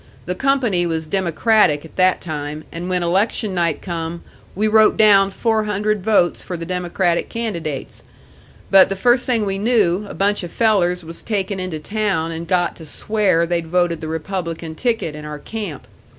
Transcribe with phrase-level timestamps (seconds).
[0.25, 4.23] The company was Democratic at that time, and when election night come,
[4.55, 8.01] we wrote down four hundred votes for the Democratic candidates.
[8.71, 12.47] But the first thing we knew, a bunch of fellers was taken into town and
[12.47, 15.85] got to swear they'd voted the Republican ticket in our camp.